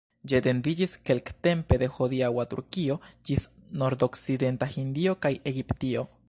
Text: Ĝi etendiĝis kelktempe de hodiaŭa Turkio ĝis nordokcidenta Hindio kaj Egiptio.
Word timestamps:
Ĝi 0.29 0.35
etendiĝis 0.35 0.93
kelktempe 1.09 1.77
de 1.83 1.89
hodiaŭa 1.97 2.45
Turkio 2.55 2.97
ĝis 3.31 3.45
nordokcidenta 3.83 4.71
Hindio 4.79 5.19
kaj 5.27 5.33
Egiptio. 5.55 6.09